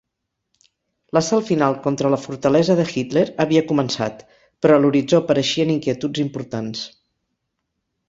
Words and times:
L'assalt 1.17 1.45
final 1.49 1.75
contra 1.83 2.11
la 2.13 2.19
fortalesa 2.23 2.77
de 2.81 2.87
Hitler 2.93 3.25
havia 3.47 3.65
començat, 3.75 4.27
però 4.63 4.79
a 4.79 4.83
l'horitzó 4.83 5.23
apareixien 5.23 5.79
inquietuds 5.79 6.27
importants. 6.29 6.87